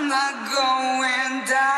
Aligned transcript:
I'm 0.00 0.06
not 0.06 0.46
going 0.46 1.44
down. 1.44 1.77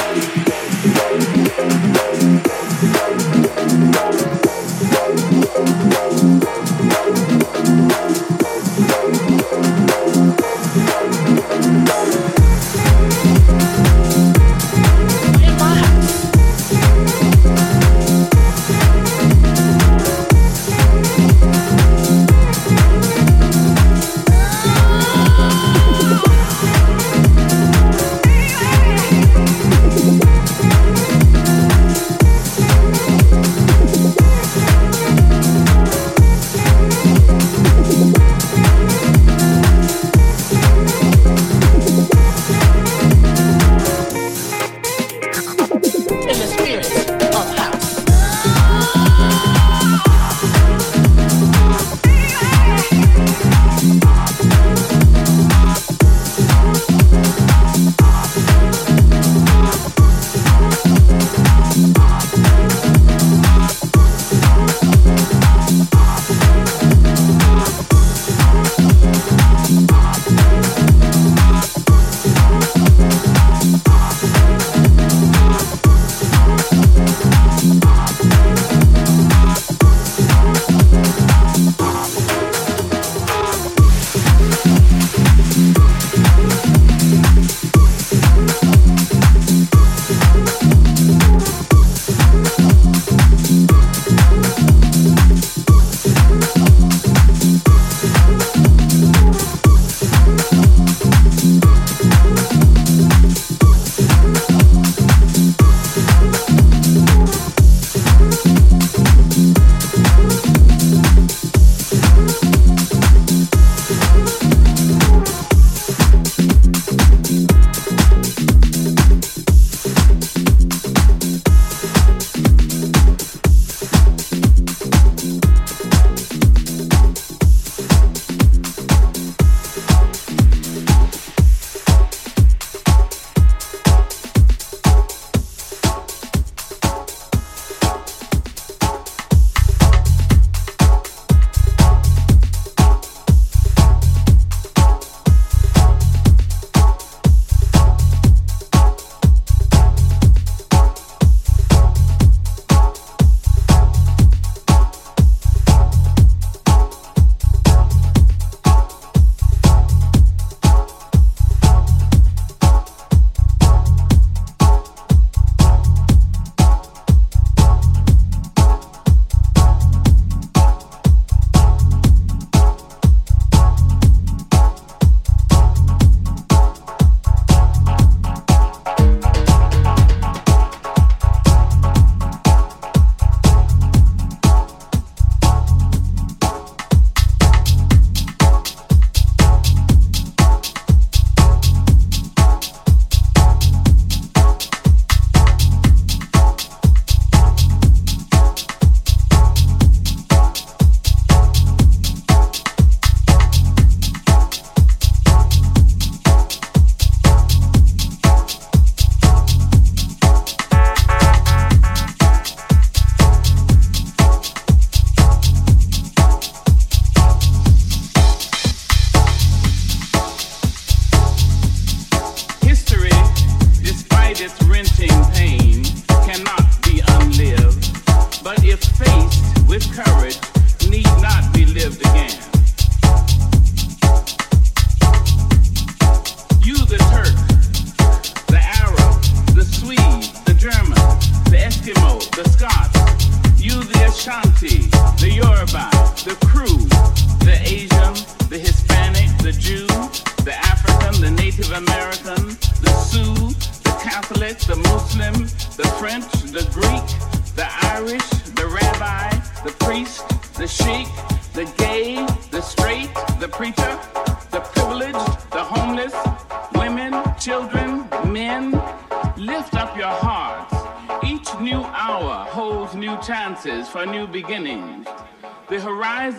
The 0.00 0.39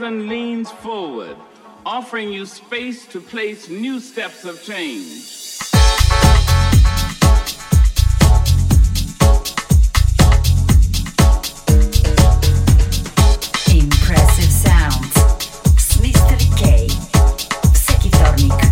horizon 0.01 0.27
leans 0.27 0.71
forward, 0.71 1.37
offering 1.85 2.31
you 2.33 2.45
space 2.45 3.05
to 3.05 3.21
place 3.21 3.69
new 3.69 3.99
steps 3.99 4.45
of 4.45 4.61
change. 4.63 5.59
Impressive 13.69 14.51
sounds. 14.51 15.13
Mr. 16.01 16.57
K. 16.57 16.87
Secchitornik. 17.73 18.70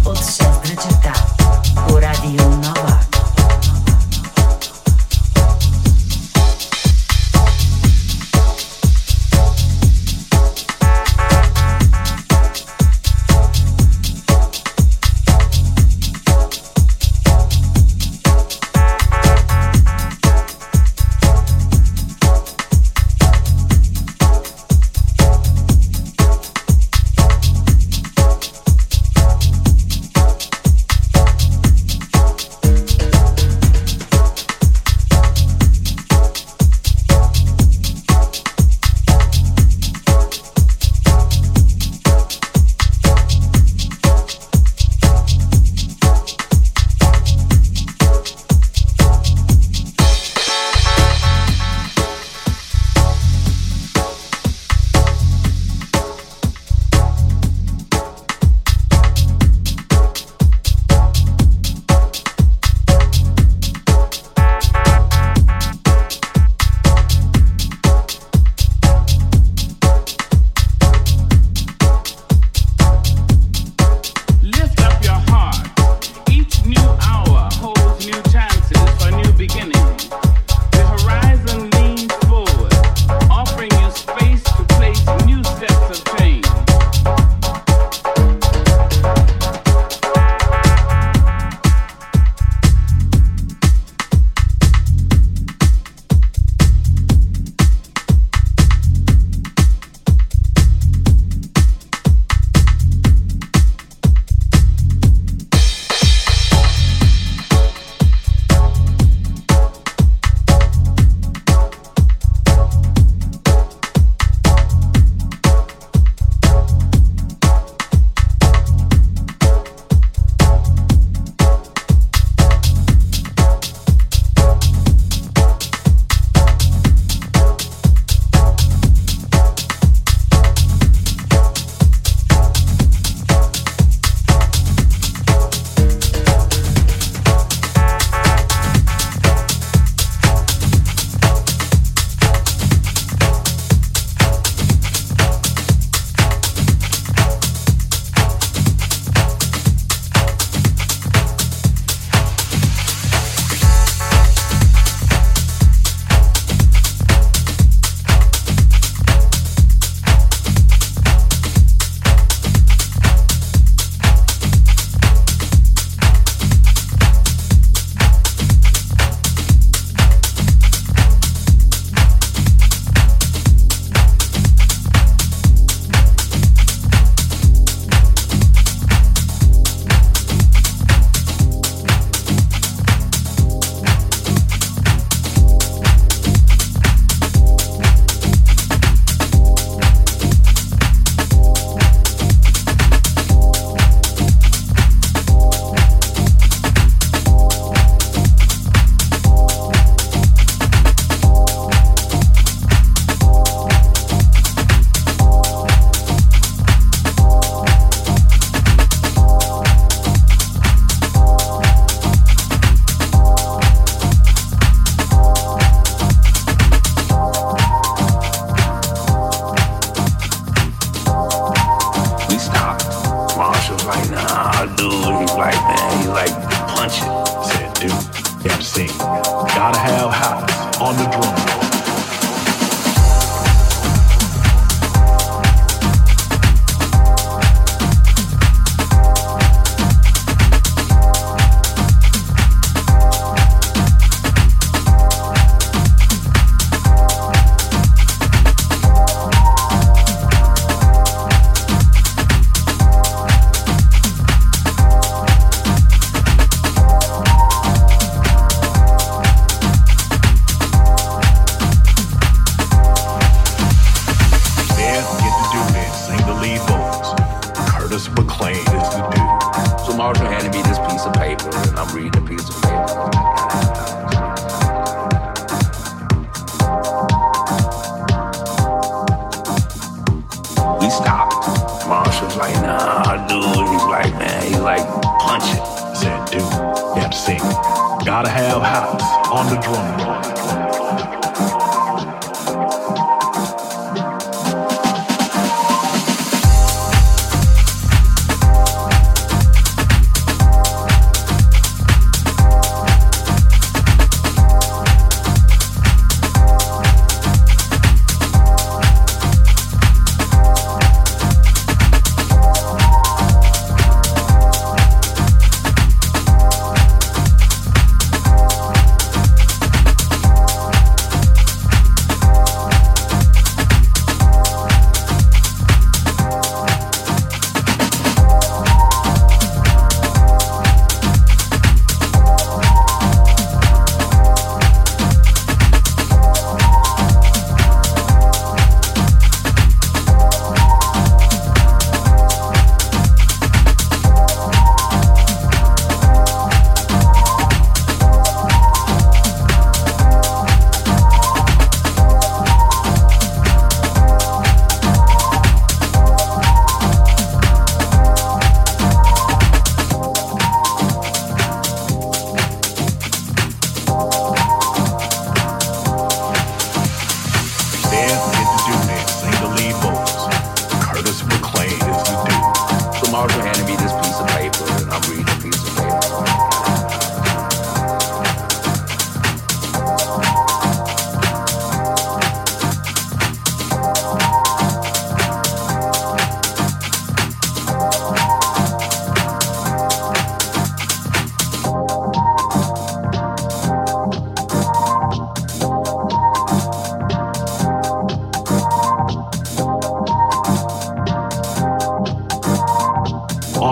Gotta 288.09 288.29
have 288.29 288.63
house 288.63 289.03
on 289.29 289.45
the 289.53 289.61
drum 289.61 290.68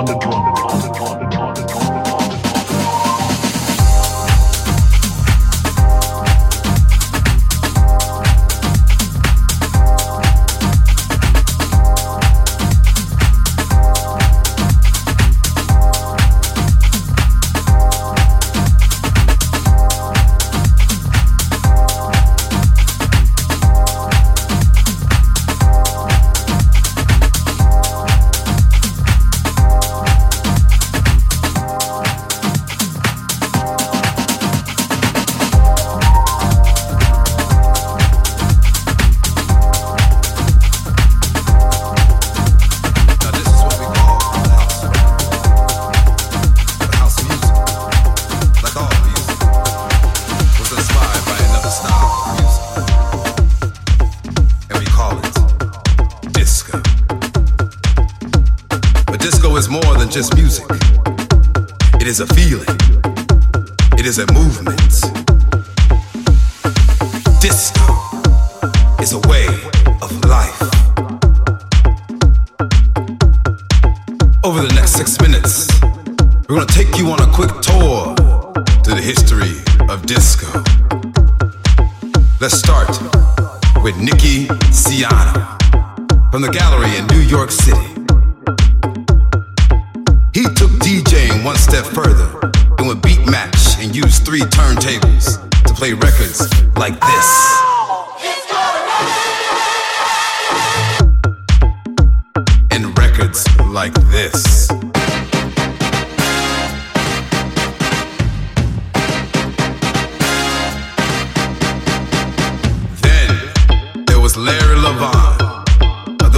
the 0.08 0.18
drum. 0.20 1.26